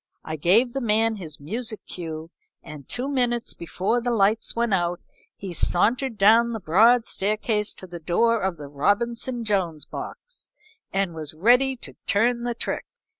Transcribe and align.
I 0.23 0.35
gave 0.35 0.73
the 0.73 0.81
man 0.81 1.17
his 1.17 1.39
music 1.39 1.79
cue, 1.85 2.31
and 2.63 2.89
two 2.89 3.07
minutes 3.07 3.53
before 3.53 4.01
the 4.01 4.09
lights 4.09 4.55
went 4.55 4.73
out 4.73 4.99
he 5.35 5.53
sauntered 5.53 6.17
down 6.17 6.53
the 6.53 6.59
broad 6.59 7.05
staircase 7.05 7.71
to 7.75 7.85
the 7.85 7.99
door 7.99 8.41
of 8.41 8.57
the 8.57 8.67
Robinson 8.67 9.43
Jones 9.45 9.85
box, 9.85 10.49
and 10.91 11.13
was 11.13 11.35
ready 11.35 11.75
to 11.75 11.93
turn 12.07 12.41
the 12.45 12.55
trick. 12.55 12.87